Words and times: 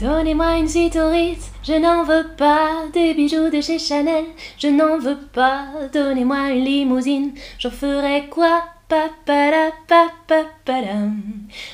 Donnez-moi 0.00 0.56
une 0.56 0.66
Ritz, 0.66 1.50
je 1.62 1.74
n'en 1.74 2.04
veux 2.04 2.26
pas. 2.38 2.86
Des 2.94 3.12
bijoux 3.12 3.50
de 3.50 3.60
chez 3.60 3.78
Chanel, 3.78 4.24
je 4.56 4.68
n'en 4.68 4.96
veux 4.98 5.18
pas. 5.34 5.64
Donnez-moi 5.92 6.52
une 6.52 6.64
limousine, 6.64 7.34
j'en 7.58 7.70
ferai 7.70 8.28
quoi? 8.30 8.62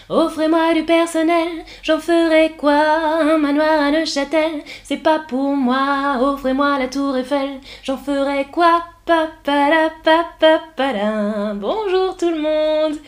Offrez-moi 0.09 0.75
du 0.75 0.83
personnel, 0.83 1.48
j'en 1.83 1.98
ferai 1.98 2.52
quoi? 2.59 2.83
Un 3.23 3.39
manoir 3.39 3.80
à 3.80 3.91
Neuchâtel, 3.93 4.62
c'est 4.83 4.97
pas 4.97 5.20
pour 5.20 5.56
moi. 5.56 6.19
Offrez-moi 6.20 6.79
la 6.80 6.88
tour 6.88 7.16
Eiffel, 7.16 7.61
j'en 7.84 7.97
ferai 7.97 8.47
quoi? 8.51 8.83
Bonjour 11.55 12.16
tout 12.16 12.30
le 12.30 12.43
monde 12.43 12.98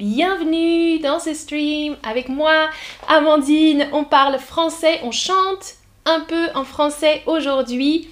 Bienvenue 0.00 0.98
dans 1.00 1.20
ce 1.20 1.34
stream 1.34 1.94
avec 2.02 2.30
moi, 2.30 2.70
Amandine. 3.06 3.86
On 3.92 4.04
parle 4.04 4.38
français, 4.38 4.98
on 5.02 5.10
chante 5.10 5.74
un 6.06 6.20
peu 6.20 6.46
en 6.54 6.64
français 6.64 7.22
aujourd'hui. 7.26 8.08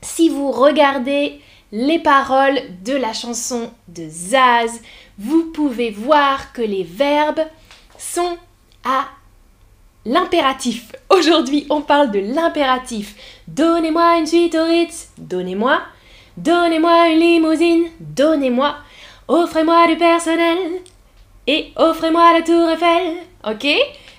Si 0.00 0.30
vous 0.30 0.50
regardez 0.50 1.42
les 1.72 1.98
paroles 1.98 2.58
de 2.86 2.94
la 2.94 3.12
chanson 3.12 3.70
de 3.88 4.08
Zaz, 4.08 4.80
vous 5.18 5.50
pouvez 5.52 5.90
voir 5.90 6.54
que 6.54 6.62
les 6.62 6.84
verbes 6.84 7.44
sont 7.98 8.38
à 8.82 9.04
l'impératif. 10.06 10.90
Aujourd'hui, 11.10 11.66
on 11.68 11.82
parle 11.82 12.12
de 12.12 12.20
l'impératif. 12.20 13.14
Donnez-moi 13.46 14.16
une 14.20 14.26
suite 14.26 14.54
au 14.54 14.64
Ritz, 14.64 15.10
donnez-moi. 15.18 15.82
Donnez-moi 16.38 17.10
une 17.10 17.20
limousine, 17.20 17.84
donnez-moi. 18.00 18.76
Offrez-moi 19.28 19.86
du 19.86 19.96
personnel, 19.96 20.58
et 21.46 21.72
offrez-moi 21.76 22.32
la 22.32 22.42
tour 22.42 22.70
Eiffel, 22.70 23.16
ok? 23.46 23.66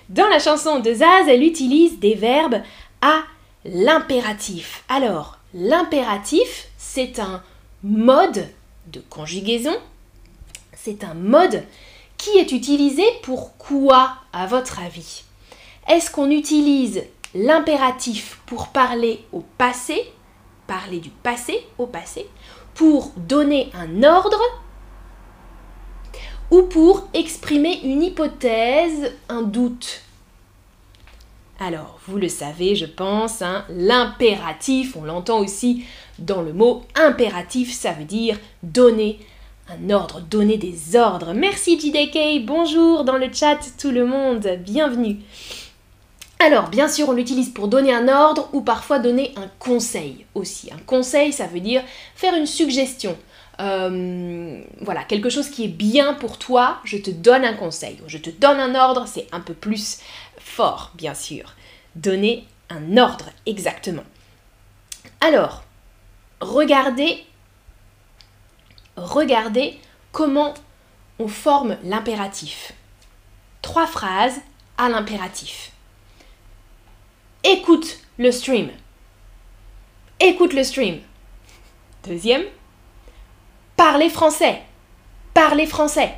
Dans 0.10 0.28
la 0.28 0.40
chanson 0.40 0.80
de 0.80 0.94
Zaz, 0.94 1.28
elle 1.28 1.44
utilise 1.44 2.00
des 2.00 2.14
verbes 2.14 2.62
à 3.02 3.24
l'impératif. 3.64 4.84
Alors, 4.88 5.38
l'impératif, 5.54 6.68
c'est 6.78 7.20
un 7.20 7.42
mode 7.84 8.48
de 8.88 9.02
conjugaison, 9.10 9.76
c'est 10.76 11.04
un 11.04 11.16
mode 11.16 11.64
qui 12.18 12.38
est 12.38 12.52
utilisé 12.52 13.04
pour 13.24 13.58
quoi, 13.58 14.14
à 14.32 14.46
votre 14.46 14.80
avis? 14.80 15.24
Est-ce 15.88 16.12
qu'on 16.12 16.30
utilise 16.30 17.04
l'impératif 17.34 18.40
pour 18.46 18.68
parler 18.70 19.24
au 19.34 19.42
passé, 19.58 20.02
parler 20.68 21.00
du 21.00 21.10
passé 21.10 21.66
au 21.78 21.88
passé, 21.88 22.28
pour 22.76 23.12
donner 23.18 23.70
un 23.74 24.04
ordre 24.04 24.40
ou 26.52 26.64
pour 26.64 27.08
exprimer 27.14 27.82
une 27.84 28.04
hypothèse, 28.04 29.14
un 29.30 29.42
doute. 29.42 30.02
Alors, 31.60 32.00
vous 32.08 32.18
le 32.18 32.28
savez, 32.28 32.76
je 32.76 32.86
pense, 32.86 33.42
hein, 33.42 33.66
l'impératif, 33.70 34.98
on 34.98 35.04
l'entend 35.04 35.40
aussi 35.40 35.86
dans 36.20 36.42
le 36.42 36.54
mot 36.54 36.84
impératif, 36.96 37.74
ça 37.74 37.94
veut 37.94 38.04
dire 38.04 38.38
donner 38.62 39.20
un 39.70 39.90
ordre, 39.90 40.22
donner 40.22 40.58
des 40.58 40.96
ordres. 40.96 41.34
Merci 41.34 41.80
JDK, 41.80 42.46
bonjour 42.46 43.04
dans 43.04 43.18
le 43.18 43.34
chat 43.34 43.60
tout 43.80 43.92
le 43.92 44.06
monde, 44.06 44.48
bienvenue. 44.60 45.18
Alors, 46.40 46.70
bien 46.70 46.90
sûr, 46.90 47.10
on 47.10 47.14
l'utilise 47.14 47.50
pour 47.50 47.70
donner 47.70 47.94
un 47.94 48.08
ordre 48.10 48.50
ou 48.52 48.62
parfois 48.62 49.00
donner 49.00 49.34
un 49.38 49.50
conseil 49.58 50.26
aussi. 50.36 50.70
Un 50.72 50.84
conseil, 50.86 51.32
ça 51.32 51.48
veut 51.48 51.62
dire 51.62 51.82
faire 52.16 52.36
une 52.36 52.46
suggestion. 52.46 53.18
Euh, 53.60 54.62
voilà, 54.82 55.04
quelque 55.04 55.30
chose 55.30 55.50
qui 55.50 55.64
est 55.66 55.70
bien 55.70 56.14
pour 56.14 56.38
toi, 56.38 56.80
je 56.84 56.98
te 56.98 57.10
donne 57.10 57.46
un 57.46 57.54
conseil, 57.54 58.00
je 58.08 58.18
te 58.18 58.30
donne 58.30 58.60
un 58.60 58.76
ordre, 58.76 59.06
c'est 59.08 59.28
un 59.32 59.40
peu 59.40 59.54
plus 59.54 60.00
fort, 60.38 60.92
bien 60.96 61.14
sûr. 61.14 61.54
Donner 61.96 62.46
un 62.70 62.98
ordre, 62.98 63.30
exactement. 63.46 64.04
Alors, 65.22 65.64
regardez, 66.42 67.24
regardez 68.98 69.80
comment 70.12 70.54
on 71.20 71.28
forme 71.28 71.78
l'impératif. 71.84 72.74
Trois 73.62 73.88
phrases 73.88 74.42
à 74.78 74.90
l'impératif. 74.90 75.72
Écoute 77.44 78.00
le 78.18 78.32
stream. 78.32 78.70
Écoute 80.20 80.54
le 80.54 80.64
stream. 80.64 81.00
Deuxième, 82.04 82.44
Parlez 83.78 84.10
français. 84.10 84.62
Parlez 85.34 85.66
français. 85.66 86.14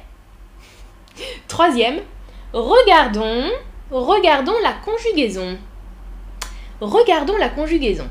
Troisième, 1.47 1.99
regardons, 2.53 3.49
regardons 3.89 4.59
la 4.61 4.73
conjugaison. 4.73 5.57
Regardons 6.79 7.37
la 7.37 7.49
conjugaison. 7.49 8.07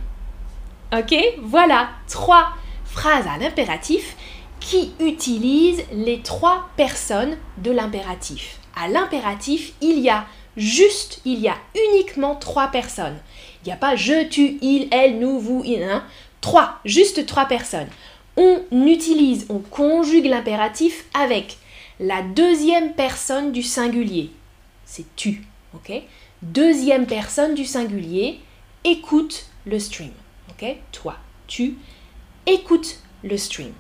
Ok 0.93 1.15
Voilà 1.43 1.91
trois 2.09 2.49
phrases 2.85 3.27
à 3.29 3.39
l'impératif 3.39 4.17
qui 4.59 4.95
utilisent 4.99 5.85
les 5.93 6.23
trois 6.23 6.69
personnes 6.77 7.37
de 7.59 7.71
l'impératif. 7.71 8.59
À 8.75 8.89
l'impératif, 8.89 9.75
il 9.81 10.01
y 10.01 10.11
a 10.11 10.27
juste, 10.57 11.21
il 11.25 11.39
y 11.39 11.49
a 11.49 11.57
uniquement 11.93 12.35
trois 12.35 12.69
personnes. 12.69 13.19
Il 13.63 13.69
n'y 13.69 13.73
a 13.73 13.77
pas 13.77 13.95
je, 13.95 14.25
tu, 14.25 14.59
il, 14.61 14.89
elle, 14.91 15.21
nous, 15.21 15.39
vous, 15.39 15.63
il, 15.65 15.85
hein. 15.85 16.05
Trois, 16.41 16.81
juste 16.85 17.27
trois 17.27 17.47
personnes 17.47 17.89
on 18.37 18.87
utilise, 18.87 19.47
on 19.49 19.59
conjugue 19.59 20.27
l'impératif 20.27 21.07
avec 21.15 21.59
la 22.01 22.23
deuxième 22.23 22.93
personne 22.93 23.53
du 23.53 23.63
singulier. 23.63 24.31
C'est 24.85 25.07
tu, 25.17 25.45
ok? 25.75 26.03
Deuxième 26.43 27.07
personne 27.07 27.55
du 27.55 27.65
singulier, 27.65 28.41
écoute 28.85 29.47
le 29.65 29.79
stream, 29.79 30.13
ok? 30.51 30.77
Toi, 30.93 31.17
tu 31.47 31.77
écoutes 32.47 33.01
le 33.25 33.37
stream. 33.37 33.73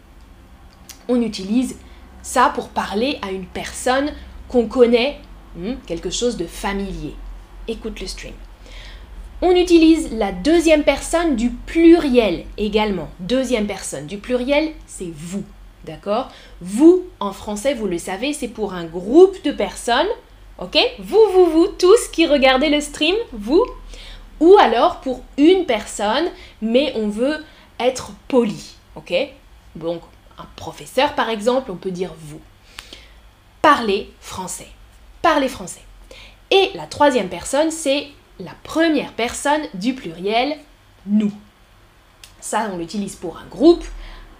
On 1.08 1.20
utilise 1.20 1.76
ça 2.22 2.50
pour 2.54 2.70
parler 2.70 3.18
à 3.22 3.30
une 3.30 3.46
personne 3.46 4.12
qu'on 4.48 4.66
connaît, 4.66 5.20
hmm, 5.54 5.74
quelque 5.86 6.10
chose 6.10 6.36
de 6.36 6.46
familier. 6.46 7.14
Écoute 7.68 8.00
le 8.00 8.06
stream. 8.06 8.34
On 9.42 9.54
utilise 9.54 10.12
la 10.12 10.32
deuxième 10.32 10.82
personne 10.82 11.36
du 11.36 11.50
pluriel 11.50 12.46
également. 12.56 13.08
Deuxième 13.20 13.66
personne 13.66 14.06
du 14.06 14.16
pluriel, 14.16 14.72
c'est 14.86 15.12
vous. 15.14 15.44
D'accord? 15.84 16.30
Vous, 16.62 17.04
en 17.20 17.32
français, 17.32 17.74
vous 17.74 17.86
le 17.86 17.98
savez, 17.98 18.32
c'est 18.32 18.48
pour 18.48 18.72
un 18.72 18.86
groupe 18.86 19.42
de 19.44 19.52
personnes. 19.52 20.08
Ok? 20.58 20.78
Vous, 20.98 21.20
vous, 21.32 21.46
vous, 21.46 21.66
tous 21.66 22.08
qui 22.08 22.26
regardez 22.26 22.70
le 22.70 22.80
stream, 22.80 23.14
vous. 23.32 23.62
Ou 24.40 24.56
alors 24.58 25.00
pour 25.02 25.20
une 25.36 25.66
personne, 25.66 26.30
mais 26.62 26.94
on 26.96 27.08
veut 27.08 27.44
être 27.78 28.12
poli. 28.28 28.74
Ok? 28.94 29.12
Donc, 29.74 30.00
un 30.38 30.46
professeur, 30.56 31.14
par 31.14 31.28
exemple, 31.28 31.70
on 31.70 31.76
peut 31.76 31.90
dire 31.90 32.14
vous. 32.18 32.40
Parlez 33.60 34.10
français. 34.20 34.68
Parlez 35.20 35.48
français. 35.48 35.82
Et 36.50 36.70
la 36.74 36.86
troisième 36.86 37.28
personne, 37.28 37.70
c'est 37.70 38.08
la 38.38 38.52
première 38.62 39.12
personne 39.12 39.62
du 39.74 39.94
pluriel 39.94 40.56
nous. 41.06 41.32
Ça, 42.40 42.68
on 42.72 42.78
l'utilise 42.78 43.16
pour 43.16 43.38
un 43.38 43.46
groupe 43.46 43.84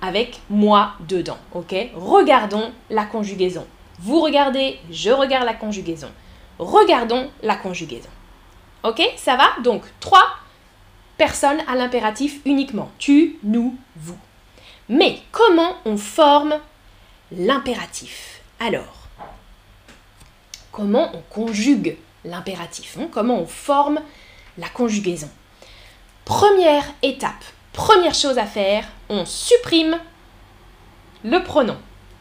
avec 0.03 0.41
moi 0.51 0.93
dedans. 1.09 1.39
Ok? 1.53 1.75
Regardons 1.95 2.73
la 2.91 3.05
conjugaison. 3.05 3.67
Vous 3.99 4.21
regardez, 4.21 4.79
je 4.91 5.11
regarde 5.11 5.47
la 5.47 5.55
conjugaison. 5.55 6.11
Regardons 6.59 7.31
la 7.43 7.57
conjugaison. 7.57 8.11
Ok? 8.83 9.03
Ça 9.17 9.37
va? 9.37 9.61
Donc, 9.63 9.83
trois 10.01 10.27
personnes 11.17 11.63
à 11.67 11.75
l'impératif 11.75 12.41
uniquement. 12.45 12.91
Tu, 12.99 13.39
nous, 13.43 13.77
vous. 13.97 14.19
Mais 14.89 15.21
comment 15.33 15.77
on 15.85 15.97
forme 15.97 16.57
l'impératif? 17.33 18.41
Alors, 18.61 19.09
comment 20.71 21.11
on 21.15 21.23
conjugue 21.31 21.97
l'impératif. 22.27 22.99
Hein. 23.01 23.09
comment 23.11 23.41
on 23.41 23.47
forme 23.47 24.01
la 24.59 24.69
conjugaison. 24.69 25.31
Première 26.25 26.85
étape, 27.03 27.45
première 27.73 28.15
chose 28.15 28.39
à 28.39 28.47
faire, 28.47 28.85
on 29.09 29.25
supprime 29.25 29.99
le 31.25 31.43
pronom. 31.43 31.77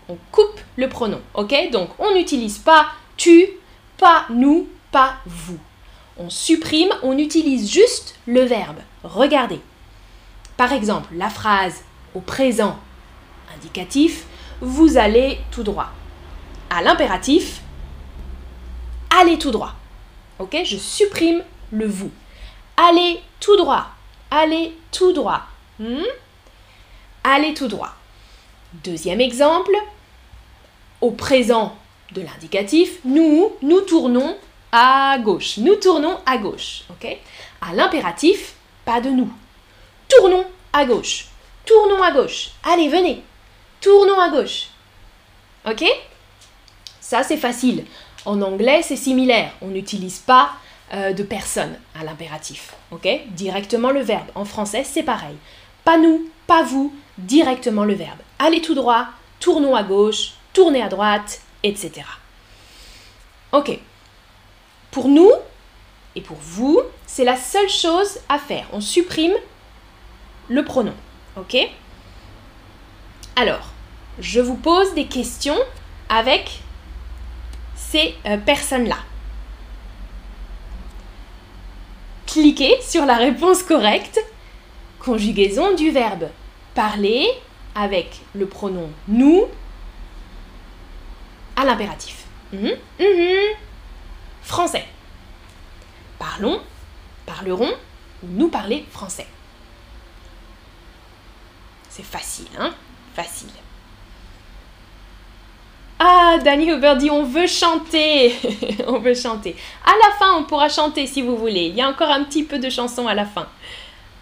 On 0.07 0.17
coupe 0.31 0.59
le 0.75 0.87
pronom, 0.87 1.19
ok? 1.33 1.71
Donc 1.71 1.89
on 1.97 2.13
n'utilise 2.13 2.59
pas 2.59 2.87
tu, 3.17 3.47
pas 3.97 4.25
nous, 4.29 4.67
pas 4.91 5.15
vous. 5.25 5.57
On 6.17 6.29
supprime, 6.29 6.89
on 7.01 7.17
utilise 7.17 7.69
juste 7.69 8.15
le 8.25 8.41
verbe. 8.41 8.77
Regardez. 9.03 9.59
Par 10.57 10.71
exemple, 10.71 11.13
la 11.15 11.29
phrase 11.29 11.83
au 12.13 12.21
présent 12.21 12.77
indicatif, 13.55 14.25
vous 14.61 14.97
allez 14.97 15.39
tout 15.51 15.63
droit. 15.63 15.89
À 16.69 16.81
l'impératif, 16.81 17.61
allez 19.09 19.37
tout 19.37 19.51
droit. 19.51 19.73
Ok 20.39 20.57
Je 20.63 20.77
supprime 20.77 21.43
le 21.71 21.87
vous. 21.87 22.11
Allez 22.77 23.21
tout 23.39 23.55
droit. 23.55 23.87
Allez 24.31 24.73
tout 24.91 25.13
droit. 25.13 25.41
Hmm? 25.79 26.03
Allez 27.23 27.53
tout 27.53 27.67
droit. 27.67 27.93
Deuxième 28.83 29.21
exemple. 29.21 29.75
Au 31.01 31.11
présent 31.11 31.77
de 32.11 32.21
l'indicatif, 32.21 32.99
nous, 33.05 33.53
nous 33.61 33.81
tournons 33.81 34.37
à 34.71 35.17
gauche. 35.19 35.57
Nous 35.57 35.75
tournons 35.75 36.19
à 36.25 36.37
gauche. 36.37 36.83
Ok? 36.89 37.17
À 37.61 37.73
l'impératif, 37.73 38.55
pas 38.83 39.01
de 39.01 39.09
nous. 39.09 39.31
Tournons 40.07 40.45
à 40.73 40.85
gauche. 40.85 41.27
Tournons 41.65 42.01
à 42.03 42.11
gauche. 42.11 42.51
Allez, 42.63 42.89
venez. 42.89 43.23
Tournons 43.81 44.19
à 44.19 44.29
gauche. 44.29 44.67
Ok? 45.65 45.83
Ça, 46.99 47.23
c'est 47.23 47.37
facile. 47.37 47.85
En 48.25 48.41
anglais, 48.41 48.81
c'est 48.81 48.95
similaire. 48.95 49.51
On 49.61 49.67
n'utilise 49.67 50.19
pas 50.19 50.51
euh, 50.93 51.13
de 51.13 51.23
personne 51.23 51.77
à 51.99 52.03
l'impératif. 52.03 52.73
Ok? 52.91 53.07
Directement 53.29 53.91
le 53.91 54.01
verbe. 54.01 54.27
En 54.35 54.45
français, 54.45 54.83
c'est 54.83 55.03
pareil. 55.03 55.35
Pas 55.83 55.97
nous, 55.97 56.29
pas 56.47 56.63
vous, 56.63 56.93
directement 57.17 57.85
le 57.85 57.93
verbe. 57.93 58.19
Allez 58.39 58.61
tout 58.61 58.75
droit, 58.75 59.07
tournons 59.39 59.75
à 59.75 59.83
gauche, 59.83 60.33
tournez 60.53 60.81
à 60.81 60.89
droite, 60.89 61.41
etc. 61.63 62.01
Ok. 63.51 63.79
Pour 64.91 65.07
nous 65.07 65.31
et 66.15 66.21
pour 66.21 66.37
vous, 66.37 66.81
c'est 67.05 67.23
la 67.23 67.37
seule 67.37 67.69
chose 67.69 68.19
à 68.29 68.39
faire. 68.39 68.67
On 68.73 68.81
supprime 68.81 69.33
le 70.49 70.63
pronom. 70.63 70.93
Ok? 71.37 71.57
Alors, 73.35 73.69
je 74.19 74.39
vous 74.39 74.55
pose 74.55 74.93
des 74.93 75.07
questions 75.07 75.57
avec 76.09 76.61
ces 77.95 78.13
euh, 78.25 78.37
personnes-là. 78.37 78.97
Cliquez 82.27 82.81
sur 82.81 83.05
la 83.05 83.15
réponse 83.15 83.63
correcte. 83.63 84.19
Conjugaison 84.99 85.75
du 85.75 85.91
verbe 85.91 86.29
parler 86.73 87.29
avec 87.73 88.19
le 88.33 88.47
pronom 88.47 88.89
nous 89.07 89.45
à 91.55 91.63
l'impératif. 91.63 92.25
Mhm, 92.51 92.71
mhm. 92.99 93.55
Français. 94.41 94.85
Parlons, 96.19 96.59
parlerons 97.25 97.73
ou 98.23 98.27
nous 98.27 98.49
parler 98.49 98.83
français. 98.91 99.27
C'est 101.89 102.03
facile, 102.03 102.49
hein? 102.59 102.73
Facile. 103.15 103.51
Ah, 105.97 106.37
Danny 106.43 106.67
dit 106.99 107.09
on 107.09 107.23
veut 107.23 107.47
chanter. 107.47 108.35
on 108.87 108.99
veut 108.99 109.13
chanter. 109.13 109.55
À 109.85 109.91
la 109.91 110.15
fin, 110.17 110.35
on 110.37 110.43
pourra 110.43 110.67
chanter 110.69 111.07
si 111.07 111.21
vous 111.21 111.37
voulez. 111.37 111.67
Il 111.67 111.75
y 111.75 111.81
a 111.81 111.87
encore 111.87 112.09
un 112.09 112.23
petit 112.23 112.43
peu 112.43 112.59
de 112.59 112.69
chanson 112.69 113.07
à 113.07 113.13
la 113.13 113.25
fin. 113.25 113.47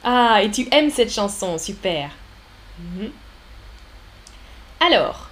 Ah, 0.03 0.41
et 0.43 0.51
tu 0.51 0.67
aimes 0.71 0.91
cette 0.91 1.11
chanson, 1.11 1.57
super. 1.57 2.11
Mhm. 2.77 3.11
Alors, 4.79 5.29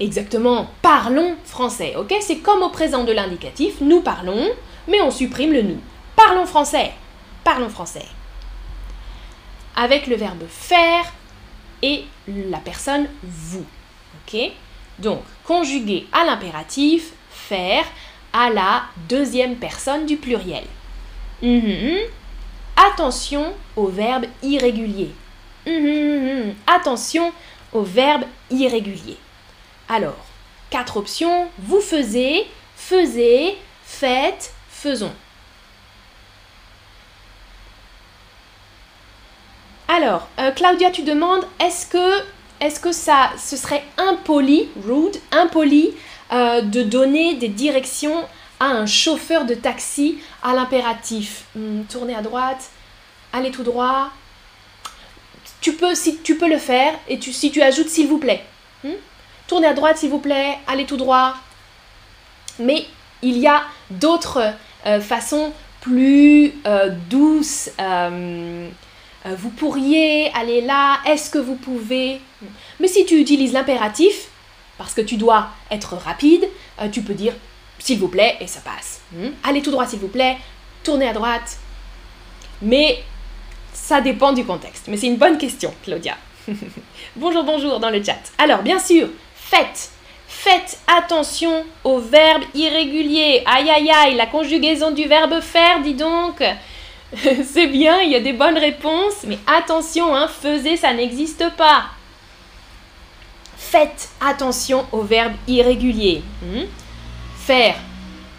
exactement, 0.00 0.68
parlons 0.82 1.36
français, 1.44 1.94
ok? 1.96 2.12
C'est 2.20 2.38
comme 2.38 2.62
au 2.62 2.70
présent 2.70 3.04
de 3.04 3.12
l'indicatif, 3.12 3.80
nous 3.80 4.00
parlons, 4.00 4.48
mais 4.88 5.00
on 5.00 5.12
supprime 5.12 5.52
le 5.52 5.62
nous. 5.62 5.80
Parlons 6.16 6.44
français, 6.44 6.92
parlons 7.44 7.68
français. 7.68 8.06
Avec 9.76 10.08
le 10.08 10.16
verbe 10.16 10.42
faire 10.48 11.04
et 11.82 12.04
la 12.26 12.58
personne 12.58 13.08
vous, 13.22 13.64
Donc, 14.98 15.22
conjugué 15.44 16.06
à 16.12 16.24
l'impératif, 16.24 17.12
faire 17.30 17.84
à 18.32 18.50
la 18.50 18.82
deuxième 19.08 19.56
personne 19.56 20.06
du 20.06 20.16
pluriel. 20.16 20.64
Mhm. 21.42 21.98
Attention 22.76 23.54
au 23.76 23.86
verbe 23.88 24.26
irrégulier. 24.42 25.10
Hum, 25.66 25.74
hum, 25.74 26.28
hum, 26.48 26.54
Attention 26.66 27.32
au 27.72 27.82
verbe 27.82 28.24
irrégulier. 28.50 29.16
Alors, 29.88 30.24
quatre 30.70 30.96
options. 30.96 31.48
Vous 31.58 31.80
faisiez, 31.80 32.46
faisez, 32.76 33.56
faites, 33.84 34.52
faisons. 34.68 35.12
Alors, 39.88 40.28
euh, 40.38 40.50
Claudia, 40.52 40.90
tu 40.90 41.02
demandes, 41.02 41.46
est-ce 41.60 41.86
que, 41.86 42.22
est 42.60 42.80
que 42.80 42.92
ça, 42.92 43.30
ce 43.38 43.56
serait 43.56 43.84
impoli, 43.96 44.68
rude, 44.84 45.16
impoli, 45.32 45.92
euh, 46.32 46.60
de 46.60 46.82
donner 46.82 47.34
des 47.34 47.48
directions 47.48 48.24
à 48.60 48.66
un 48.66 48.86
chauffeur 48.86 49.44
de 49.44 49.54
taxi 49.54 50.18
à 50.42 50.54
l'impératif? 50.54 51.44
Hmm, 51.54 51.82
tournez 51.84 52.14
à 52.14 52.22
droite, 52.22 52.70
allez 53.32 53.50
tout 53.50 53.62
droit. 53.62 54.10
Tu 55.60 55.72
peux, 55.72 55.94
si 55.94 56.18
tu 56.18 56.36
peux 56.36 56.48
le 56.48 56.58
faire, 56.58 56.94
et 57.08 57.20
si 57.20 57.50
tu 57.50 57.62
ajoutes 57.62 57.88
s'il 57.88 58.06
vous 58.06 58.18
plaît. 58.18 58.44
Hmm? 58.84 58.92
Tournez 59.46 59.66
à 59.66 59.74
droite 59.74 59.98
s'il 59.98 60.10
vous 60.10 60.18
plaît, 60.18 60.58
allez 60.66 60.86
tout 60.86 60.96
droit. 60.96 61.34
Mais 62.58 62.86
il 63.22 63.38
y 63.38 63.46
a 63.46 63.62
d'autres 63.90 64.52
euh, 64.86 65.00
façons 65.00 65.52
plus 65.80 66.52
euh, 66.66 66.90
douces. 67.08 67.70
Euh, 69.26 69.34
vous 69.36 69.50
pourriez 69.50 70.32
aller 70.32 70.60
là, 70.60 70.98
est-ce 71.06 71.30
que 71.30 71.38
vous 71.38 71.56
pouvez? 71.56 72.20
Mais 72.80 72.88
si 72.88 73.04
tu 73.04 73.20
utilises 73.20 73.52
l'impératif, 73.52 74.28
parce 74.76 74.94
que 74.94 75.00
tu 75.00 75.16
dois 75.16 75.48
être 75.70 75.96
rapide, 75.96 76.48
tu 76.92 77.02
peux 77.02 77.14
dire 77.14 77.34
s'il 77.78 77.98
vous 77.98 78.08
plaît, 78.08 78.36
et 78.40 78.46
ça 78.46 78.60
passe. 78.60 79.00
Hmm? 79.12 79.30
Allez 79.44 79.62
tout 79.62 79.70
droit, 79.70 79.86
s'il 79.86 79.98
vous 79.98 80.08
plaît, 80.08 80.36
tournez 80.82 81.08
à 81.08 81.12
droite. 81.12 81.58
Mais 82.62 83.02
ça 83.72 84.00
dépend 84.00 84.32
du 84.32 84.44
contexte. 84.44 84.88
Mais 84.88 84.96
c'est 84.96 85.06
une 85.06 85.16
bonne 85.16 85.38
question, 85.38 85.72
Claudia. 85.84 86.16
bonjour, 87.16 87.44
bonjour 87.44 87.78
dans 87.78 87.90
le 87.90 88.02
chat. 88.02 88.20
Alors, 88.38 88.62
bien 88.62 88.78
sûr, 88.78 89.08
faites. 89.34 89.90
Faites 90.26 90.78
attention 90.86 91.64
au 91.84 91.98
verbe 92.00 92.42
irrégulier. 92.54 93.42
Aïe, 93.46 93.70
aïe, 93.70 93.90
aïe, 93.90 94.14
la 94.14 94.26
conjugaison 94.26 94.90
du 94.90 95.06
verbe 95.06 95.40
faire, 95.40 95.80
dis 95.80 95.94
donc. 95.94 96.42
c'est 97.44 97.66
bien, 97.68 98.00
il 98.02 98.10
y 98.10 98.16
a 98.16 98.20
des 98.20 98.32
bonnes 98.32 98.58
réponses, 98.58 99.24
mais 99.24 99.38
attention, 99.46 100.14
hein, 100.14 100.28
faisez, 100.28 100.76
ça 100.76 100.92
n'existe 100.92 101.44
pas. 101.56 101.86
Faites 103.56 104.10
attention 104.20 104.86
au 104.92 105.02
verbe 105.02 105.34
irrégulier. 105.46 106.22
Hmm? 106.42 106.64
faire 107.48 107.76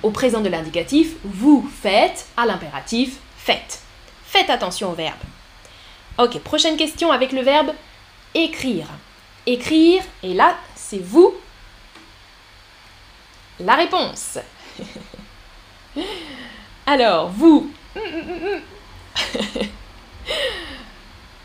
au 0.04 0.12
présent 0.12 0.40
de 0.40 0.50
l'indicatif, 0.50 1.16
vous 1.24 1.68
faites, 1.82 2.28
à 2.38 2.46
l'impératif, 2.46 3.18
faites. 3.36 3.80
Faites 4.24 4.52
attention 4.52 4.92
au 4.92 4.94
verbe. 4.94 5.18
Ok, 6.20 6.38
prochaine 6.42 6.78
question 6.78 7.12
avec 7.12 7.32
le 7.32 7.42
verbe 7.42 7.72
écrire. 8.36 8.86
Écrire, 9.48 10.04
et 10.22 10.36
là, 10.36 10.56
c'est 10.76 11.04
vous 11.04 11.34
la 13.60 13.74
réponse. 13.74 14.38
Alors, 16.86 17.30
vous. 17.30 17.72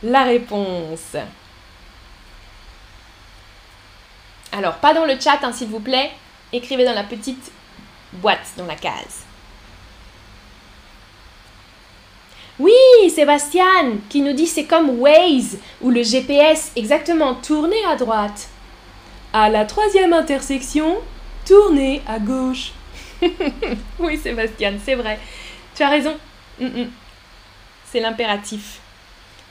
la 0.03 0.25
réponse. 0.25 1.17
Alors, 4.53 4.75
pas 4.75 4.95
dans 4.95 5.05
le 5.05 5.19
chat, 5.19 5.39
hein, 5.43 5.53
s'il 5.53 5.69
vous 5.69 5.81
plaît 5.81 6.13
écrivez 6.57 6.85
dans 6.85 6.95
la 6.95 7.05
petite 7.05 7.51
boîte, 8.15 8.53
dans 8.57 8.67
la 8.67 8.77
case. 8.77 9.25
Oui, 12.59 12.73
Sébastien, 13.11 13.99
qui 14.09 14.21
nous 14.21 14.33
dit 14.33 14.47
c'est 14.47 14.65
comme 14.65 15.01
Waze 15.01 15.59
ou 15.83 15.91
le 15.91 16.03
GPS, 16.03 16.71
exactement, 16.77 17.35
tournez 17.35 17.85
à 17.85 17.97
droite. 17.97 18.49
À 19.33 19.51
la 19.51 19.65
troisième 19.65 20.13
intersection, 20.13 20.99
tournez 21.45 22.01
à 22.07 22.21
gauche. 22.21 22.71
oui, 23.99 24.17
Sébastien, 24.17 24.75
c'est 24.85 24.95
vrai. 24.95 25.19
Tu 25.75 25.83
as 25.83 25.89
raison. 25.89 26.17
Mm, 26.61 26.67
mm. 26.67 26.91
C'est 27.91 28.01
l'impératif. 28.01 28.81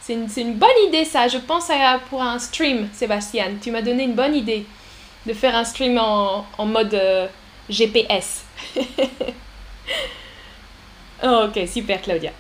C'est 0.02 0.14
une, 0.14 0.28
une, 0.36 0.56
bonne 0.56 0.70
idée 0.88 1.06
ça. 1.06 1.28
Je 1.28 1.38
pense 1.38 1.70
à, 1.70 2.00
pour 2.10 2.22
un 2.22 2.40
stream, 2.40 2.90
Sébastien. 2.94 3.52
Tu 3.62 3.72
m'as 3.72 3.82
donné 3.82 4.04
une 4.04 4.16
bonne 4.16 4.36
idée 4.36 4.66
de 5.26 5.34
faire 5.34 5.56
un 5.56 5.64
stream 5.64 5.98
en, 5.98 6.66
mode 6.66 6.94
euh, 6.94 7.28
GPS. 7.70 8.44
Oh, 11.26 11.46
ok, 11.48 11.68
super 11.70 12.02
Claudia. 12.02 12.32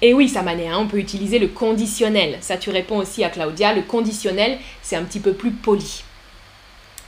Et 0.00 0.14
oui, 0.14 0.30
ça 0.30 0.40
hein, 0.40 0.76
on 0.78 0.86
peut 0.86 0.98
utiliser 0.98 1.38
le 1.38 1.48
conditionnel. 1.48 2.38
Ça, 2.40 2.56
tu 2.56 2.70
réponds 2.70 2.96
aussi 2.96 3.22
à 3.22 3.28
Claudia. 3.28 3.74
Le 3.74 3.82
conditionnel, 3.82 4.58
c'est 4.80 4.96
un 4.96 5.02
petit 5.02 5.20
peu 5.20 5.34
plus 5.34 5.50
poli. 5.50 6.04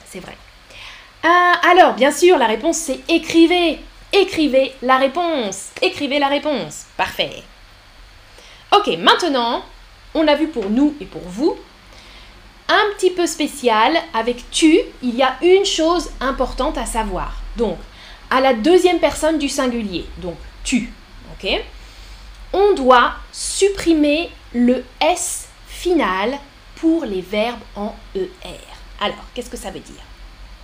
C'est 0.04 0.21
vrai. 0.21 0.37
Euh, 1.25 1.71
alors, 1.71 1.95
bien 1.95 2.12
sûr, 2.12 2.37
la 2.37 2.47
réponse, 2.47 2.76
c'est 2.76 3.00
écrivez. 3.09 3.78
Écrivez 4.12 4.72
la 4.82 4.98
réponse. 4.98 5.70
Écrivez 5.80 6.18
la 6.18 6.28
réponse. 6.28 6.86
Parfait. 6.96 7.42
Ok, 8.72 8.88
maintenant, 8.98 9.64
on 10.14 10.26
a 10.26 10.34
vu 10.34 10.48
pour 10.48 10.68
nous 10.70 10.96
et 11.00 11.04
pour 11.04 11.22
vous 11.22 11.56
un 12.68 12.94
petit 12.96 13.10
peu 13.10 13.26
spécial. 13.26 13.96
Avec 14.14 14.50
tu, 14.50 14.80
il 15.02 15.14
y 15.14 15.22
a 15.22 15.36
une 15.42 15.64
chose 15.64 16.10
importante 16.20 16.78
à 16.78 16.86
savoir. 16.86 17.40
Donc, 17.56 17.78
à 18.30 18.40
la 18.40 18.54
deuxième 18.54 19.00
personne 19.00 19.38
du 19.38 19.48
singulier, 19.48 20.06
donc 20.18 20.36
tu, 20.62 20.92
ok 21.32 21.62
On 22.52 22.74
doit 22.74 23.14
supprimer 23.32 24.30
le 24.54 24.84
S 25.00 25.48
final 25.66 26.38
pour 26.76 27.04
les 27.04 27.20
verbes 27.20 27.60
en 27.76 27.94
ER. 28.14 28.28
Alors, 29.00 29.24
qu'est-ce 29.34 29.50
que 29.50 29.56
ça 29.56 29.70
veut 29.70 29.80
dire? 29.80 30.02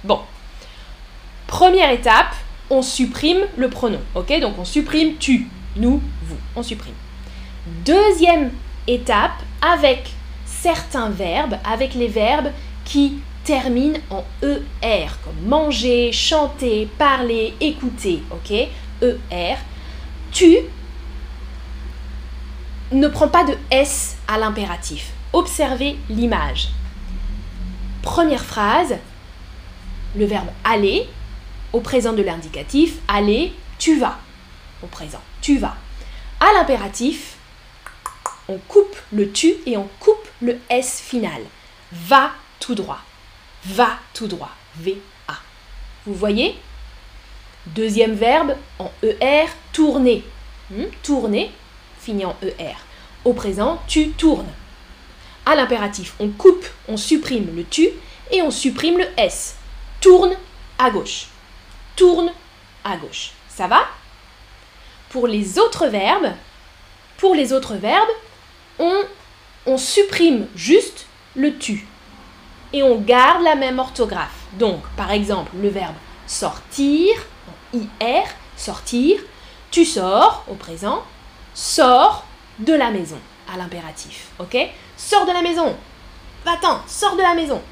Bon, 0.04 0.20
Première 1.46 1.92
étape, 1.92 2.34
on 2.70 2.82
supprime 2.82 3.46
le 3.56 3.68
pronom. 3.68 4.00
Ok? 4.14 4.32
Donc 4.40 4.58
on 4.58 4.64
supprime 4.64 5.16
tu, 5.18 5.46
nous, 5.76 6.02
vous. 6.22 6.36
On 6.54 6.62
supprime. 6.62 6.94
Deuxième 7.84 8.50
étape, 8.86 9.42
avec 9.60 10.10
certains 10.44 11.10
verbes, 11.10 11.56
avec 11.64 11.94
les 11.94 12.08
verbes 12.08 12.50
qui 12.84 13.18
terminent 13.44 13.98
en 14.10 14.24
ER, 14.42 15.06
comme 15.24 15.48
manger, 15.48 16.12
chanter, 16.12 16.88
parler, 16.98 17.54
écouter. 17.60 18.22
Ok? 18.30 18.50
ER. 19.02 19.56
Tu 20.32 20.56
ne 22.92 23.08
prends 23.08 23.28
pas 23.28 23.44
de 23.44 23.54
S 23.70 24.16
à 24.28 24.38
l'impératif. 24.38 25.12
Observez 25.32 25.96
l'image. 26.08 26.68
Première 28.02 28.44
phrase, 28.44 28.96
le 30.16 30.24
verbe 30.24 30.48
aller 30.64 31.08
au 31.72 31.80
présent 31.80 32.12
de 32.12 32.22
l'indicatif, 32.22 32.96
aller, 33.08 33.52
tu 33.78 33.98
vas. 33.98 34.18
Au 34.82 34.86
présent, 34.86 35.20
tu 35.40 35.58
vas. 35.58 35.76
À 36.40 36.52
l'impératif, 36.54 37.36
on 38.48 38.58
coupe 38.58 38.96
le 39.12 39.30
tu 39.32 39.54
et 39.66 39.76
on 39.76 39.88
coupe 40.00 40.28
le 40.40 40.58
S 40.68 41.00
final. 41.00 41.42
Va 41.92 42.32
tout 42.60 42.74
droit. 42.74 43.00
Va 43.64 43.98
tout 44.14 44.26
droit. 44.26 44.50
V-A. 44.76 45.34
Vous 46.06 46.14
voyez? 46.14 46.56
Deuxième 47.66 48.14
verbe 48.14 48.54
en 48.78 48.92
ER, 49.02 49.46
tourner. 49.72 50.24
Hmm, 50.70 50.84
tourner, 51.02 51.50
fini 51.98 52.24
en 52.24 52.36
ER. 52.42 52.76
Au 53.24 53.32
présent, 53.32 53.82
tu 53.88 54.10
tournes. 54.10 54.52
À 55.44 55.56
l'impératif, 55.56 56.14
on 56.20 56.28
coupe, 56.28 56.66
on 56.88 56.96
supprime 56.96 57.54
le 57.56 57.64
tu 57.64 57.88
et 58.30 58.42
on 58.42 58.50
supprime 58.50 58.98
le 58.98 59.06
S. 59.16 59.56
Tourne 60.00 60.36
à 60.78 60.90
gauche. 60.90 61.26
Tourne 61.96 62.30
à 62.84 62.96
gauche. 62.96 63.32
Ça 63.48 63.66
va? 63.66 63.80
Pour 65.08 65.26
les 65.26 65.58
autres 65.58 65.86
verbes, 65.86 66.32
pour 67.16 67.34
les 67.34 67.52
autres 67.52 67.76
verbes, 67.76 68.08
on, 68.78 69.02
on 69.66 69.78
supprime 69.78 70.46
juste 70.54 71.06
le 71.34 71.56
tu 71.56 71.86
et 72.72 72.82
on 72.82 72.96
garde 73.00 73.42
la 73.42 73.54
même 73.54 73.78
orthographe. 73.78 74.44
Donc, 74.52 74.82
par 74.96 75.10
exemple, 75.10 75.52
le 75.56 75.68
verbe 75.68 75.94
sortir, 76.26 77.14
IR, 77.72 78.24
sortir, 78.56 79.20
tu 79.70 79.84
sors 79.84 80.44
au 80.48 80.54
présent, 80.54 81.02
sors 81.54 82.24
de 82.58 82.72
la 82.72 82.90
maison 82.90 83.18
à 83.52 83.56
l'impératif. 83.56 84.28
Ok? 84.38 84.56
Sors 84.96 85.26
de 85.26 85.32
la 85.32 85.42
maison. 85.42 85.76
Va-t'en, 86.44 86.80
sors 86.86 87.16
de 87.16 87.22
la 87.22 87.34
maison. 87.34 87.62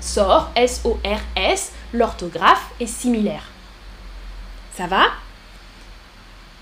Sors, 0.00 0.50
S-O-R-S, 0.54 1.72
l'orthographe 1.96 2.70
est 2.80 2.86
similaire. 2.86 3.44
Ça 4.76 4.86
va? 4.86 5.06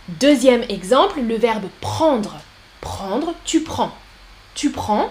Deuxième 0.09 0.63
exemple, 0.69 1.21
le 1.21 1.37
verbe 1.37 1.69
prendre. 1.81 2.37
Prendre, 2.81 3.35
tu 3.45 3.63
prends. 3.63 3.93
Tu 4.55 4.71
prends, 4.71 5.11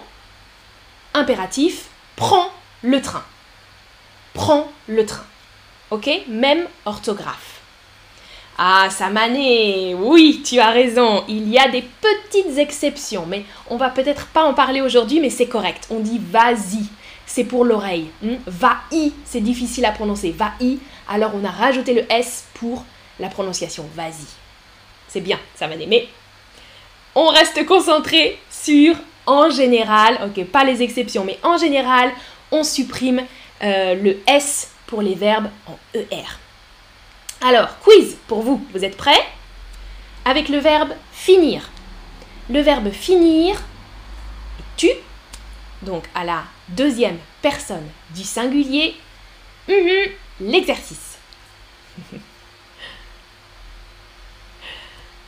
impératif, 1.13 1.87
prends 2.15 2.49
le 2.81 3.01
train. 3.01 3.23
Prends 4.33 4.71
le 4.87 5.05
train. 5.05 5.25
Ok? 5.91 6.09
Même 6.27 6.65
orthographe. 6.85 7.53
Ah, 8.57 8.87
Samané, 8.91 9.95
oui, 9.95 10.43
tu 10.45 10.59
as 10.59 10.69
raison, 10.69 11.23
il 11.27 11.49
y 11.49 11.57
a 11.57 11.69
des 11.69 11.81
petites 11.81 12.57
exceptions, 12.59 13.25
mais 13.25 13.45
on 13.67 13.77
va 13.77 13.89
peut-être 13.89 14.27
pas 14.27 14.43
en 14.43 14.53
parler 14.53 14.79
aujourd'hui, 14.79 15.19
mais 15.19 15.31
c'est 15.31 15.47
correct. 15.47 15.87
On 15.89 15.99
dit 15.99 16.21
vas-y, 16.31 16.85
c'est 17.33 17.45
pour 17.45 17.65
l'oreille. 17.65 18.11
Hmm? 18.21 18.35
Va-y, 18.45 19.11
c'est 19.25 19.41
difficile 19.41 19.85
à 19.85 19.91
prononcer. 19.91 20.29
Va-y, 20.29 20.77
alors 21.09 21.31
on 21.33 21.43
a 21.43 21.49
rajouté 21.49 21.95
le 21.95 22.05
S 22.11 22.45
pour 22.53 22.85
la 23.19 23.27
prononciation. 23.27 23.89
Vas-y. 23.95 24.27
C'est 25.07 25.21
bien, 25.21 25.39
Samané, 25.55 25.87
mais 25.87 26.07
on 27.15 27.25
reste 27.25 27.65
concentré 27.65 28.37
sur 28.51 28.95
en 29.25 29.49
général, 29.49 30.19
ok, 30.23 30.45
pas 30.45 30.63
les 30.63 30.83
exceptions, 30.83 31.25
mais 31.25 31.39
en 31.41 31.57
général, 31.57 32.11
on 32.51 32.63
supprime 32.63 33.23
euh, 33.63 33.95
le 33.95 34.19
S 34.27 34.69
pour 34.85 35.01
les 35.01 35.15
verbes 35.15 35.49
en 35.65 35.75
ER. 35.95 36.37
Alors, 37.41 37.79
quiz 37.79 38.15
pour 38.27 38.43
vous, 38.43 38.63
vous 38.75 38.85
êtes 38.85 38.95
prêts? 38.95 39.25
Avec 40.23 40.49
le 40.49 40.59
verbe 40.59 40.91
finir. 41.11 41.71
Le 42.47 42.61
verbe 42.61 42.91
finir 42.91 43.59
tu, 44.77 44.89
donc 45.83 46.05
à 46.15 46.23
la 46.23 46.43
deuxième 46.69 47.17
personne 47.41 47.87
du 48.15 48.23
singulier, 48.23 48.95
l'exercice. 50.39 51.17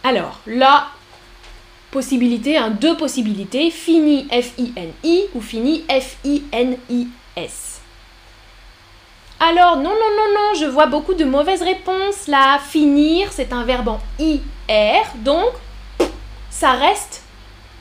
Alors, 0.04 0.40
la 0.46 0.88
possibilité, 1.92 2.58
hein, 2.58 2.70
deux 2.70 2.98
possibilités, 2.98 3.72
fini 3.72 4.28
F-I-N-I 4.30 5.24
ou 5.34 5.42
fini 5.42 5.84
F-I-N-I-S. 5.90 7.76
Alors, 9.40 9.78
non, 9.78 9.84
non, 9.84 9.90
non, 9.92 10.34
non, 10.34 10.54
je 10.60 10.66
vois 10.66 10.86
beaucoup 10.86 11.14
de 11.14 11.26
mauvaises 11.26 11.62
réponses 11.62 12.28
là. 12.28 12.60
Finir, 12.60 13.32
c'est 13.32 13.52
un 13.52 13.64
verbe 13.64 13.88
en 13.88 14.00
IR, 14.20 15.06
donc 15.18 15.54
ça 16.50 16.72
reste 16.72 17.24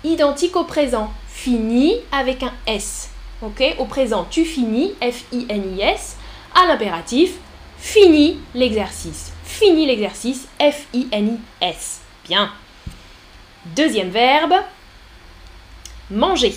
identique 0.02 0.56
au 0.56 0.64
présent. 0.64 1.12
Fini 1.44 1.96
avec 2.10 2.42
un 2.42 2.54
S. 2.66 3.10
Au 3.42 3.84
présent, 3.84 4.26
tu 4.30 4.46
finis, 4.46 4.94
F-I-N-I-S. 5.02 6.16
À 6.54 6.66
l'impératif, 6.66 7.34
fini 7.76 8.38
l'exercice. 8.54 9.30
Fini 9.44 9.84
l'exercice, 9.84 10.48
F-I-N-I-S. 10.58 12.00
Bien. 12.26 12.50
Deuxième 13.76 14.08
verbe, 14.08 14.54
manger. 16.10 16.54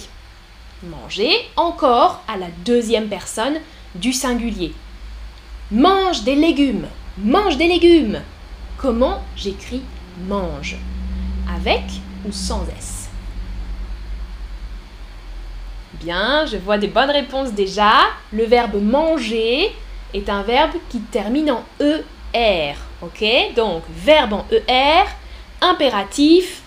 Manger, 0.83 1.33
encore 1.57 2.23
à 2.25 2.37
la 2.37 2.47
deuxième 2.63 3.09
personne 3.09 3.59
du 3.93 4.13
singulier. 4.13 4.73
Mange 5.69 6.23
des 6.23 6.35
légumes. 6.35 6.87
Mange 7.17 7.57
des 7.57 7.67
légumes. 7.67 8.21
Comment 8.77 9.21
j'écris 9.35 9.81
mange? 10.29 10.77
Avec 11.53 11.83
ou 12.25 12.31
sans 12.31 12.65
S? 12.79 12.96
Bien, 16.01 16.45
je 16.45 16.57
vois 16.57 16.77
des 16.77 16.87
bonnes 16.87 17.09
réponses 17.09 17.53
déjà. 17.53 17.91
Le 18.31 18.45
verbe 18.45 18.81
manger 18.81 19.71
est 20.13 20.29
un 20.29 20.43
verbe 20.43 20.73
qui 20.89 20.99
termine 20.99 21.51
en 21.51 21.63
ER. 21.79 22.75
Ok? 23.01 23.25
Donc, 23.55 23.83
verbe 23.89 24.33
en 24.33 24.45
ER, 24.51 25.05
impératif, 25.61 26.61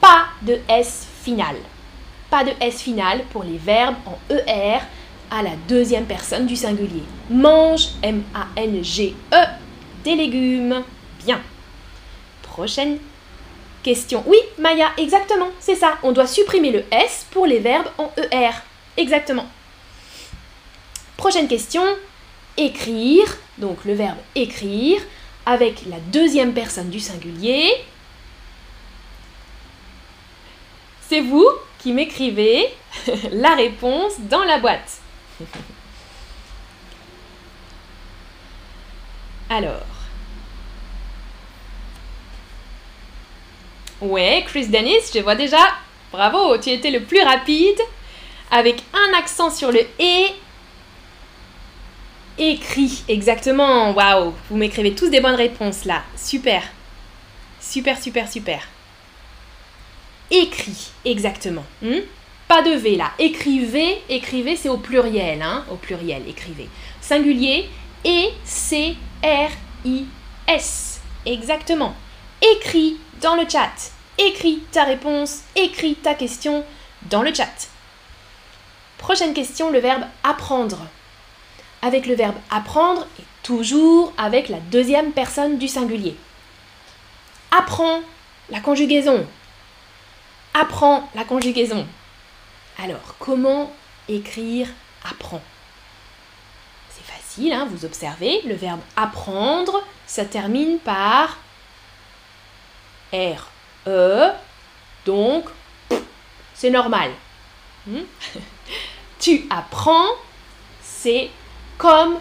pas 0.00 0.26
de 0.42 0.58
S 0.68 1.06
final. 1.22 1.56
Pas 2.30 2.44
de 2.44 2.52
S 2.60 2.82
final 2.82 3.22
pour 3.32 3.42
les 3.42 3.56
verbes 3.56 3.96
en 4.06 4.18
ER 4.30 4.80
à 5.30 5.42
la 5.42 5.56
deuxième 5.68 6.04
personne 6.04 6.46
du 6.46 6.56
singulier. 6.56 7.02
Mange, 7.30 7.88
M-A-N-G-E, 8.02 9.36
des 10.04 10.14
légumes. 10.14 10.82
Bien. 11.24 11.40
Prochaine 12.42 12.98
question. 13.82 14.22
Oui, 14.26 14.38
Maya, 14.58 14.90
exactement, 14.98 15.48
c'est 15.58 15.74
ça. 15.74 15.98
On 16.02 16.12
doit 16.12 16.26
supprimer 16.26 16.70
le 16.70 16.84
S 16.90 17.26
pour 17.30 17.46
les 17.46 17.58
verbes 17.58 17.88
en 17.98 18.10
ER. 18.30 18.50
Exactement. 18.96 19.46
Prochaine 21.16 21.48
question. 21.48 21.82
Écrire, 22.56 23.26
donc 23.58 23.84
le 23.84 23.94
verbe 23.94 24.18
écrire, 24.34 25.00
avec 25.46 25.86
la 25.86 25.98
deuxième 25.98 26.54
personne 26.54 26.90
du 26.90 27.00
singulier. 27.00 27.72
C'est 31.08 31.20
vous 31.20 31.48
qui 31.78 31.92
m'écrivez 31.92 32.68
la 33.32 33.54
réponse 33.54 34.20
dans 34.20 34.44
la 34.44 34.58
boîte. 34.58 35.00
Alors. 39.50 39.86
Ouais, 44.00 44.44
Chris 44.46 44.68
Dennis, 44.68 45.10
je 45.14 45.20
vois 45.20 45.34
déjà. 45.34 45.58
Bravo, 46.12 46.56
tu 46.58 46.70
étais 46.70 46.90
le 46.90 47.02
plus 47.02 47.22
rapide. 47.22 47.80
Avec 48.54 48.84
un 48.92 49.18
accent 49.18 49.50
sur 49.50 49.72
le 49.72 49.80
et. 49.98 50.26
Écrit, 52.38 53.02
exactement. 53.08 53.90
Waouh, 53.90 54.32
vous 54.48 54.56
m'écrivez 54.56 54.94
tous 54.94 55.08
des 55.08 55.20
bonnes 55.20 55.34
réponses 55.34 55.84
là. 55.84 56.04
Super. 56.16 56.62
Super, 57.60 58.00
super, 58.00 58.30
super. 58.30 58.60
Écrit, 60.30 60.92
exactement. 61.04 61.64
Hmm? 61.82 61.98
Pas 62.46 62.62
de 62.62 62.70
V 62.70 62.94
là. 62.94 63.10
Écrivez, 63.18 64.00
écrivez, 64.08 64.54
c'est 64.54 64.68
au 64.68 64.76
pluriel, 64.76 65.42
hein, 65.42 65.64
au 65.68 65.74
pluriel, 65.74 66.22
écrivez. 66.28 66.68
Singulier, 67.00 67.68
E-C-R-I-S. 68.06 69.00
Exactement. 71.26 71.96
Écris 72.40 72.98
dans 73.20 73.34
le 73.34 73.48
chat. 73.48 73.90
Écris 74.16 74.62
ta 74.70 74.84
réponse, 74.84 75.40
écris 75.56 75.96
ta 75.96 76.14
question 76.14 76.64
dans 77.10 77.22
le 77.22 77.34
chat. 77.34 77.73
Prochaine 79.04 79.34
question, 79.34 79.70
le 79.70 79.80
verbe 79.80 80.04
apprendre. 80.22 80.78
Avec 81.82 82.06
le 82.06 82.14
verbe 82.14 82.36
apprendre 82.50 83.06
et 83.20 83.24
toujours 83.42 84.14
avec 84.16 84.48
la 84.48 84.56
deuxième 84.60 85.12
personne 85.12 85.58
du 85.58 85.68
singulier. 85.68 86.16
Apprends 87.50 88.00
la 88.48 88.60
conjugaison. 88.60 89.26
Apprends 90.54 91.06
la 91.14 91.24
conjugaison. 91.24 91.86
Alors, 92.82 93.16
comment 93.18 93.70
écrire 94.08 94.68
apprends 95.06 95.42
C'est 96.88 97.04
facile, 97.04 97.52
hein, 97.52 97.68
vous 97.70 97.84
observez, 97.84 98.40
le 98.46 98.54
verbe 98.54 98.80
apprendre, 98.96 99.84
ça 100.06 100.24
termine 100.24 100.78
par 100.78 101.36
R, 103.12 103.50
E, 103.86 104.30
donc 105.04 105.44
c'est 106.54 106.70
normal. 106.70 107.10
Hmm? 107.86 108.00
tu 109.24 109.46
apprends, 109.48 110.10
c'est 110.82 111.30
comme 111.78 112.18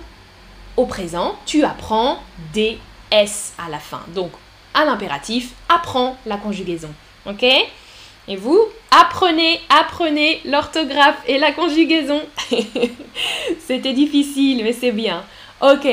au 0.78 0.86
présent, 0.86 1.38
tu 1.46 1.66
apprends 1.66 2.24
des 2.54 2.80
S 3.12 3.54
à 3.58 3.68
la 3.68 3.80
fin. 3.80 4.00
Donc, 4.16 4.32
à 4.74 4.86
l'impératif, 4.86 5.52
apprends 5.68 6.16
la 6.26 6.38
conjugaison. 6.38 6.94
Ok? 7.26 7.44
Et 7.44 8.38
vous, 8.38 8.58
apprenez, 8.90 9.60
apprenez 9.68 10.40
l'orthographe 10.46 11.22
et 11.28 11.40
la 11.40 11.52
conjugaison. 11.52 12.22
C'était 13.60 13.92
difficile, 13.92 14.64
mais 14.64 14.72
c'est 14.72 14.94
bien. 14.94 15.26
Ok, 15.60 15.86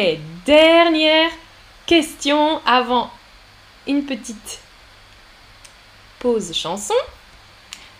dernière 0.46 1.30
question 1.86 2.60
avant 2.64 3.10
une 3.88 4.04
petite 4.04 4.60
pause 6.20 6.54
chanson. 6.54 6.94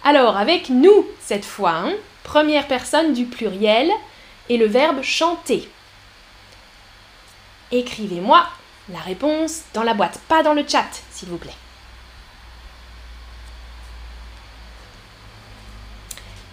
Alors, 0.05 0.37
avec 0.37 0.69
nous 0.69 1.09
cette 1.19 1.45
fois, 1.45 1.73
hein, 1.73 1.95
première 2.23 2.67
personne 2.67 3.12
du 3.12 3.25
pluriel 3.25 3.91
et 4.49 4.57
le 4.57 4.67
verbe 4.67 5.03
chanter. 5.03 5.69
Écrivez-moi 7.73 8.47
la 8.93 8.99
réponse 8.99 9.62
dans 9.75 9.85
la 9.85 9.95
boîte, 9.95 10.19
pas 10.29 10.43
dans 10.43 10.55
le 10.55 10.65
chat, 10.67 10.89
s'il 11.11 11.29
vous 11.29 11.39
plaît. 11.39 11.55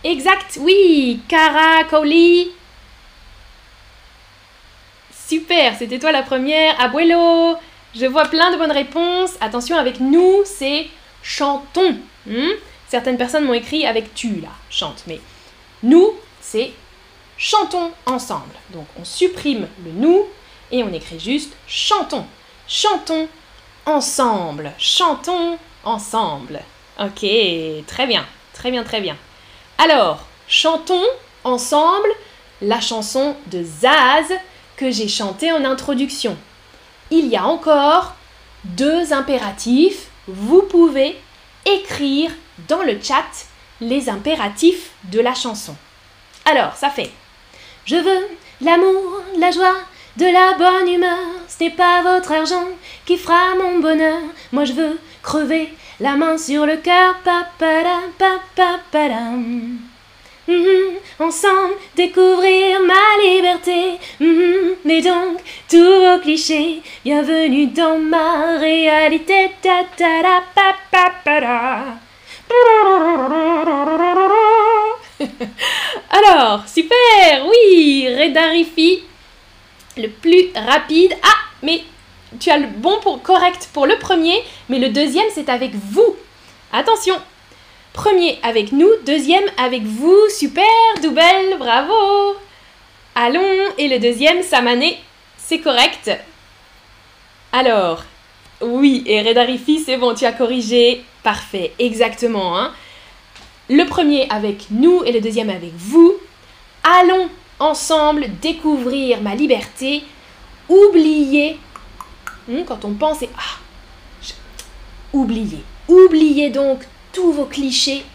Exact, 0.03 0.57
oui, 0.61 1.21
Cara 1.27 1.83
Cowley. 1.89 2.47
Super, 5.11 5.75
c'était 5.75 5.99
toi 5.99 6.11
la 6.11 6.23
première. 6.23 6.79
Abuelo, 6.79 7.57
je 7.93 8.05
vois 8.05 8.25
plein 8.25 8.51
de 8.51 8.57
bonnes 8.57 8.71
réponses. 8.71 9.33
Attention, 9.41 9.75
avec 9.75 9.99
nous, 9.99 10.43
c'est 10.45 10.87
chantons. 11.23 11.97
Hmm? 12.25 12.51
Certaines 12.87 13.17
personnes 13.17 13.43
m'ont 13.43 13.53
écrit 13.53 13.85
avec 13.85 14.13
tu, 14.13 14.39
là, 14.39 14.49
chante. 14.69 15.03
Mais 15.07 15.19
nous, 15.83 16.13
c'est 16.41 16.73
chantons 17.37 17.91
ensemble. 18.05 18.53
Donc 18.71 18.87
on 18.99 19.05
supprime 19.05 19.67
le 19.85 19.91
nous 19.91 20.25
et 20.71 20.83
on 20.83 20.93
écrit 20.93 21.19
juste 21.19 21.53
chantons. 21.67 22.25
Chantons 22.67 23.27
ensemble. 23.85 24.73
Chantons 24.77 25.57
ensemble. 25.83 26.61
Ok, 26.99 27.25
très 27.85 28.07
bien, 28.07 28.25
très 28.53 28.71
bien, 28.71 28.83
très 28.83 29.01
bien. 29.01 29.15
Alors, 29.77 30.25
chantons 30.47 31.05
ensemble 31.43 32.09
la 32.61 32.81
chanson 32.81 33.35
de 33.47 33.63
Zaz 33.63 34.33
que 34.75 34.91
j'ai 34.91 35.07
chantée 35.07 35.51
en 35.51 35.63
introduction. 35.63 36.35
Il 37.11 37.27
y 37.27 37.37
a 37.37 37.45
encore 37.45 38.15
deux 38.63 39.13
impératifs. 39.13 40.07
Vous 40.27 40.63
pouvez 40.63 41.17
écrire 41.65 42.31
dans 42.67 42.81
le 42.81 42.99
chat 43.01 43.46
les 43.81 44.09
impératifs 44.09 44.91
de 45.05 45.19
la 45.19 45.33
chanson. 45.33 45.75
Alors, 46.45 46.75
ça 46.75 46.89
fait 46.89 47.11
Je 47.85 47.95
veux 47.95 48.27
l'amour, 48.61 49.21
la 49.39 49.51
joie, 49.51 49.77
de 50.17 50.25
la 50.25 50.57
bonne 50.57 50.89
humeur. 50.89 51.19
Ce 51.47 51.63
n'est 51.63 51.69
pas 51.69 52.01
votre 52.01 52.31
argent 52.31 52.67
qui 53.05 53.17
fera 53.17 53.55
mon 53.55 53.79
bonheur. 53.79 54.21
Moi, 54.51 54.65
je 54.65 54.73
veux 54.73 54.99
crever 55.21 55.73
la 55.99 56.15
main 56.15 56.37
sur 56.37 56.65
le 56.65 56.77
cœur. 56.77 57.15
Mm 59.27 59.77
ensemble 61.19 61.73
découvrir 61.95 62.79
ma 62.81 63.23
liberté. 63.23 63.99
Mais 64.85 65.01
donc 65.01 65.39
tous 65.69 65.77
vos 65.77 66.19
clichés, 66.21 66.81
bienvenue 67.03 67.67
dans 67.67 67.97
ma 67.99 68.57
réalité. 68.57 69.51
Ta 69.61 69.83
-ta 69.97 70.41
pa 70.55 70.75
-pa 70.91 72.06
Alors, 76.09 76.63
super, 76.67 77.45
oui, 77.47 78.07
Redarifi, 78.09 79.03
le 79.97 80.09
plus 80.09 80.49
rapide. 80.55 81.13
Ah, 81.23 81.35
mais 81.63 81.83
tu 82.39 82.49
as 82.49 82.57
le 82.57 82.67
bon 82.67 82.99
pour 83.01 83.21
correct 83.21 83.69
pour 83.73 83.85
le 83.85 83.97
premier, 83.97 84.43
mais 84.69 84.79
le 84.79 84.89
deuxième 84.89 85.27
c'est 85.33 85.49
avec 85.49 85.73
vous. 85.73 86.15
Attention, 86.71 87.15
premier 87.93 88.39
avec 88.43 88.71
nous, 88.71 88.89
deuxième 89.05 89.45
avec 89.57 89.83
vous. 89.83 90.17
Super, 90.29 90.65
Doubel, 91.01 91.57
bravo. 91.57 92.35
Allons, 93.15 93.71
et 93.79 93.87
le 93.87 93.97
deuxième, 93.97 94.43
Samané, 94.43 94.99
c'est 95.37 95.59
correct. 95.59 96.11
Alors, 97.51 98.03
oui, 98.61 99.03
et 99.07 99.21
Redarifi, 99.21 99.79
c'est 99.79 99.97
bon, 99.97 100.13
tu 100.13 100.25
as 100.25 100.33
corrigé. 100.33 101.03
Parfait, 101.27 101.73
exactement. 101.77 102.57
Hein. 102.57 102.71
Le 103.69 103.83
premier 103.83 104.29
avec 104.29 104.67
nous 104.71 105.03
et 105.03 105.11
le 105.11 105.19
deuxième 105.19 105.49
avec 105.49 105.73
vous. 105.75 106.15
Allons 106.85 107.27
ensemble 107.59 108.27
découvrir 108.41 109.21
ma 109.21 109.35
liberté. 109.35 110.05
Oubliez, 110.69 111.59
hmm, 112.47 112.63
quand 112.65 112.85
on 112.85 112.93
pense, 112.93 113.23
et 113.23 113.29
ah, 113.37 113.59
oubliez. 115.11 115.65
Oubliez 115.89 116.49
donc 116.49 116.83
tous 117.11 117.33
vos 117.33 117.43
clichés. 117.43 118.05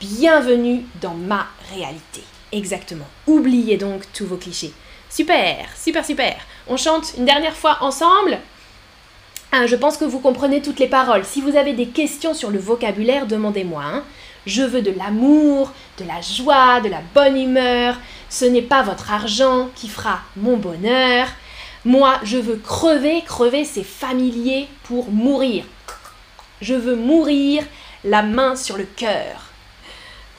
Bienvenue 0.00 0.82
dans 1.00 1.14
ma 1.14 1.46
réalité. 1.72 2.24
Exactement. 2.50 3.06
Oubliez 3.28 3.76
donc 3.76 4.02
tous 4.12 4.26
vos 4.26 4.38
clichés. 4.38 4.72
Super, 5.08 5.68
super, 5.76 6.04
super. 6.04 6.36
On 6.66 6.76
chante 6.76 7.14
une 7.16 7.26
dernière 7.26 7.54
fois 7.54 7.78
ensemble. 7.80 8.40
Ah, 9.52 9.66
je 9.66 9.76
pense 9.76 9.96
que 9.96 10.04
vous 10.04 10.18
comprenez 10.18 10.60
toutes 10.60 10.80
les 10.80 10.88
paroles. 10.88 11.24
Si 11.24 11.40
vous 11.40 11.56
avez 11.56 11.72
des 11.72 11.86
questions 11.86 12.34
sur 12.34 12.50
le 12.50 12.58
vocabulaire, 12.58 13.26
demandez-moi. 13.26 13.82
Hein. 13.84 14.04
Je 14.44 14.62
veux 14.62 14.82
de 14.82 14.90
l'amour, 14.90 15.72
de 15.98 16.04
la 16.04 16.20
joie, 16.20 16.80
de 16.80 16.88
la 16.88 17.00
bonne 17.14 17.36
humeur. 17.36 17.96
Ce 18.28 18.44
n'est 18.44 18.62
pas 18.62 18.82
votre 18.82 19.12
argent 19.12 19.68
qui 19.74 19.88
fera 19.88 20.20
mon 20.36 20.56
bonheur. 20.56 21.28
Moi, 21.84 22.18
je 22.22 22.36
veux 22.36 22.56
crever. 22.56 23.22
Crever, 23.22 23.64
c'est 23.64 23.84
familier 23.84 24.68
pour 24.84 25.10
mourir. 25.10 25.64
Je 26.60 26.74
veux 26.74 26.96
mourir 26.96 27.64
la 28.04 28.22
main 28.22 28.56
sur 28.56 28.76
le 28.76 28.84
cœur. 28.84 29.45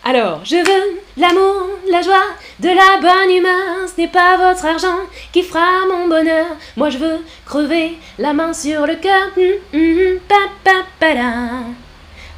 Alors, 0.09 0.39
je 0.45 0.55
veux 0.55 1.01
l'amour, 1.17 1.67
la 1.91 2.01
joie, 2.01 2.27
de 2.61 2.69
la 2.69 3.01
bonne 3.01 3.29
humeur. 3.29 3.89
Ce 3.93 3.99
n'est 3.99 4.07
pas 4.07 4.37
votre 4.37 4.65
argent 4.65 4.99
qui 5.33 5.43
fera 5.43 5.85
mon 5.85 6.07
bonheur. 6.07 6.45
Moi, 6.77 6.89
je 6.89 6.97
veux 6.97 7.19
crever 7.45 7.97
la 8.17 8.31
main 8.31 8.53
sur 8.53 8.87
le 8.87 8.95
cœur. 8.95 9.31
Hum, 9.35 9.51
hum, 9.73 10.19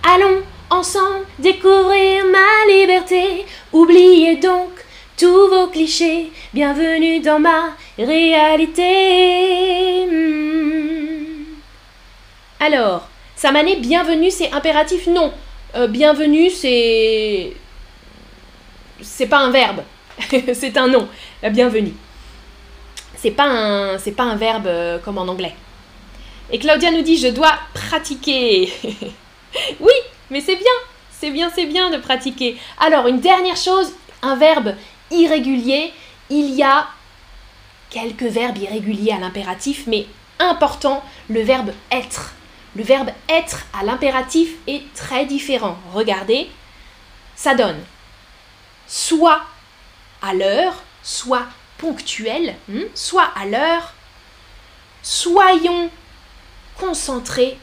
Allons 0.03 0.41
ensemble 0.71 1.27
découvrir 1.37 2.25
ma 2.25 2.73
liberté. 2.73 3.45
Oubliez 3.71 4.37
donc 4.37 4.71
tous 5.15 5.47
vos 5.49 5.67
clichés. 5.67 6.31
Bienvenue 6.55 7.19
dans 7.19 7.39
ma 7.39 7.75
réalité. 7.99 8.85
Hum. 10.09 11.45
Alors, 12.59 13.07
Samané, 13.35 13.75
bienvenue, 13.75 14.31
c'est 14.31 14.51
impératif 14.53 15.05
Non. 15.05 15.31
Euh, 15.75 15.87
bienvenue, 15.87 16.49
c'est. 16.49 17.53
C'est 19.01 19.27
pas 19.27 19.39
un 19.39 19.51
verbe. 19.51 19.83
c'est 20.53 20.75
un 20.77 20.87
nom. 20.87 21.07
La 21.43 21.51
bienvenue. 21.51 21.93
C'est 23.15 23.31
pas 23.31 23.45
un, 23.45 23.97
c'est 23.99 24.13
pas 24.13 24.23
un 24.23 24.35
verbe 24.35 24.65
euh, 24.65 24.97
comme 24.97 25.19
en 25.19 25.27
anglais. 25.27 25.53
Et 26.51 26.57
Claudia 26.57 26.89
nous 26.89 27.03
dit 27.03 27.17
je 27.17 27.27
dois 27.27 27.53
pratiquer. 27.73 28.73
oui, 29.79 29.93
mais 30.31 30.41
c'est 30.41 30.55
bien. 30.55 30.65
C'est 31.11 31.29
bien, 31.29 31.51
c'est 31.53 31.65
bien 31.65 31.91
de 31.91 31.97
pratiquer. 31.97 32.57
Alors, 32.79 33.07
une 33.07 33.19
dernière 33.19 33.57
chose, 33.57 33.93
un 34.23 34.37
verbe 34.37 34.73
irrégulier. 35.11 35.93
Il 36.31 36.55
y 36.55 36.63
a 36.63 36.87
quelques 37.91 38.23
verbes 38.23 38.57
irréguliers 38.57 39.11
à 39.11 39.19
l'impératif, 39.19 39.83
mais 39.85 40.07
important, 40.39 41.03
le 41.29 41.41
verbe 41.41 41.71
être. 41.91 42.33
Le 42.75 42.83
verbe 42.83 43.09
être 43.27 43.65
à 43.73 43.83
l'impératif 43.83 44.51
est 44.67 44.83
très 44.93 45.25
différent. 45.25 45.77
Regardez, 45.93 46.49
ça 47.35 47.55
donne 47.55 47.81
soit 48.87 49.41
à 50.21 50.33
l'heure, 50.33 50.83
soit 51.03 51.45
ponctuel, 51.77 52.55
hmm, 52.67 52.83
soit 52.93 53.29
à 53.35 53.45
l'heure. 53.45 53.93
Soyons 55.01 55.89
concentrés. 56.77 57.57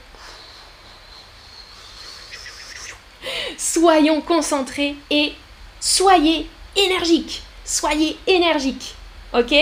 Soyons 3.58 4.20
concentrés 4.20 4.96
et 5.10 5.34
soyez 5.80 6.48
énergiques. 6.76 7.42
Soyez 7.64 8.18
énergiques. 8.26 8.94
Ok? 9.34 9.54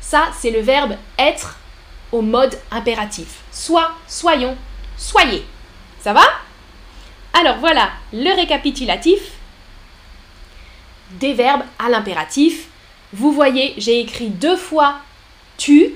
Ça, 0.00 0.30
c'est 0.38 0.50
le 0.50 0.60
verbe 0.60 0.96
être 1.18 1.58
au 2.12 2.22
mode 2.22 2.58
impératif. 2.70 3.40
Soit, 3.52 3.90
soyons, 4.06 4.56
soyez. 4.98 5.46
Ça 6.00 6.12
va? 6.12 6.24
Alors 7.32 7.58
voilà 7.58 7.90
le 8.12 8.34
récapitulatif 8.34 9.20
des 11.12 11.32
verbes 11.32 11.64
à 11.78 11.88
l'impératif. 11.88 12.68
Vous 13.12 13.32
voyez, 13.32 13.74
j'ai 13.78 14.00
écrit 14.00 14.28
deux 14.28 14.56
fois 14.56 15.00
tu 15.56 15.94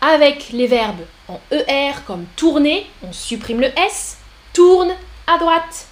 avec 0.00 0.50
les 0.50 0.66
verbes 0.66 1.04
en 1.28 1.40
ER 1.50 1.92
comme 2.06 2.26
tourner, 2.36 2.86
on 3.02 3.12
supprime 3.12 3.60
le 3.60 3.78
S, 3.78 4.18
tourne 4.52 4.94
à 5.26 5.38
droite. 5.38 5.86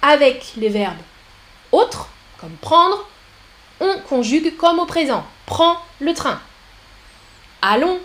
Avec 0.00 0.52
les 0.56 0.68
verbes 0.68 1.00
autres 1.72 2.08
comme 2.40 2.56
prendre, 2.60 3.08
on 3.80 3.98
conjugue 4.08 4.56
comme 4.56 4.78
au 4.78 4.86
présent. 4.86 5.26
Prends 5.46 5.78
le 6.00 6.14
train. 6.14 6.40
Allons 7.62 7.98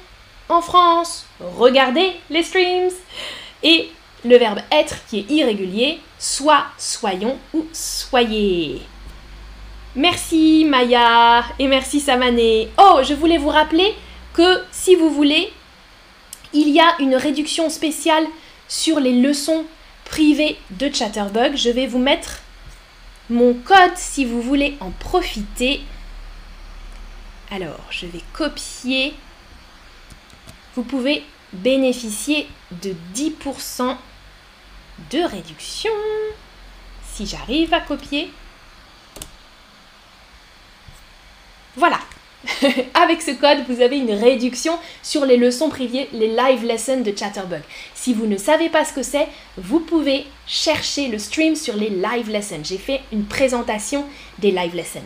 en 0.49 0.61
France. 0.61 1.25
Regardez 1.39 2.13
les 2.29 2.43
streams. 2.43 2.91
Et 3.63 3.89
le 4.25 4.37
verbe 4.37 4.59
être 4.71 5.05
qui 5.07 5.19
est 5.19 5.31
irrégulier, 5.31 5.99
soit, 6.19 6.65
soyons 6.77 7.37
ou 7.53 7.65
soyez. 7.71 8.81
Merci 9.95 10.65
Maya 10.67 11.43
et 11.59 11.67
merci 11.67 11.99
Samané. 11.99 12.69
Oh, 12.79 13.01
je 13.03 13.13
voulais 13.13 13.37
vous 13.37 13.49
rappeler 13.49 13.93
que 14.33 14.63
si 14.71 14.95
vous 14.95 15.09
voulez, 15.09 15.51
il 16.53 16.69
y 16.69 16.79
a 16.79 16.95
une 16.99 17.15
réduction 17.15 17.69
spéciale 17.69 18.25
sur 18.67 18.99
les 18.99 19.21
leçons 19.21 19.65
privées 20.05 20.57
de 20.71 20.89
Chatterbug. 20.91 21.55
Je 21.55 21.69
vais 21.69 21.87
vous 21.87 21.99
mettre 21.99 22.39
mon 23.29 23.53
code 23.53 23.95
si 23.95 24.25
vous 24.25 24.41
voulez 24.41 24.77
en 24.79 24.89
profiter. 24.91 25.81
Alors, 27.51 27.85
je 27.91 28.07
vais 28.07 28.21
copier. 28.33 29.13
Vous 30.75 30.83
pouvez 30.83 31.23
bénéficier 31.53 32.47
de 32.81 32.95
10% 33.15 33.95
de 35.11 35.19
réduction 35.19 35.91
si 37.13 37.25
j'arrive 37.25 37.73
à 37.73 37.81
copier. 37.81 38.31
Voilà. 41.75 41.99
Avec 42.93 43.21
ce 43.21 43.31
code, 43.31 43.63
vous 43.69 43.81
avez 43.81 43.97
une 43.97 44.11
réduction 44.11 44.77
sur 45.01 45.25
les 45.25 45.37
leçons 45.37 45.69
privées, 45.69 46.09
les 46.11 46.27
live 46.27 46.65
lessons 46.65 47.01
de 47.01 47.13
Chatterbug. 47.15 47.61
Si 47.93 48.13
vous 48.13 48.25
ne 48.25 48.37
savez 48.37 48.69
pas 48.69 48.83
ce 48.83 48.93
que 48.93 49.03
c'est, 49.03 49.27
vous 49.57 49.79
pouvez 49.79 50.25
chercher 50.45 51.07
le 51.07 51.19
stream 51.19 51.55
sur 51.55 51.75
les 51.75 51.89
live 51.89 52.29
lessons. 52.29 52.61
J'ai 52.63 52.77
fait 52.77 53.01
une 53.11 53.25
présentation 53.25 54.05
des 54.39 54.51
live 54.51 54.75
lessons. 54.75 54.99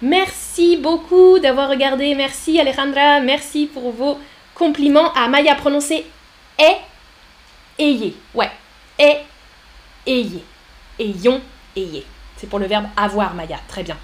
Merci 0.00 0.76
beaucoup 0.76 1.40
d'avoir 1.40 1.68
regardé. 1.68 2.14
Merci 2.14 2.60
Alejandra. 2.60 3.20
Merci 3.20 3.66
pour 3.66 3.90
vos 3.90 4.16
compliments. 4.58 5.12
À 5.14 5.28
Maya 5.28 5.54
prononcé 5.54 6.04
est, 6.58 6.76
ayez. 7.78 8.16
Ouais, 8.34 8.50
est, 8.98 9.20
ayez. 10.06 10.44
Ayons, 10.98 11.40
ayez. 11.76 12.04
C'est 12.36 12.48
pour 12.48 12.58
le 12.58 12.66
verbe 12.66 12.86
avoir, 12.96 13.34
Maya. 13.34 13.58
Très 13.68 13.82
bien. 13.82 13.96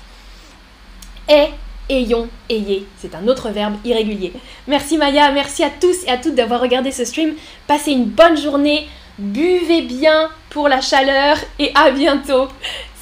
Est, 1.28 1.50
ayons, 1.88 2.28
ayez. 2.48 2.86
C'est 2.96 3.14
un 3.14 3.26
autre 3.28 3.50
verbe 3.50 3.74
irrégulier. 3.84 4.32
Merci 4.66 4.96
Maya, 4.96 5.30
merci 5.32 5.64
à 5.64 5.70
tous 5.70 6.04
et 6.06 6.10
à 6.10 6.18
toutes 6.18 6.34
d'avoir 6.34 6.60
regardé 6.60 6.92
ce 6.92 7.04
stream. 7.04 7.34
Passez 7.66 7.92
une 7.92 8.06
bonne 8.06 8.36
journée, 8.36 8.88
buvez 9.18 9.82
bien 9.82 10.30
pour 10.50 10.68
la 10.68 10.80
chaleur 10.80 11.36
et 11.58 11.72
à 11.74 11.90
bientôt. 11.90 12.48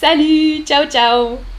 Salut, 0.00 0.64
ciao 0.64 0.86
ciao 0.86 1.51